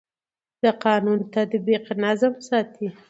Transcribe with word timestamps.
د 0.63 0.65
قانون 0.83 1.19
تطبیق 1.35 1.85
نظم 2.03 2.33
ساتي 2.47 2.87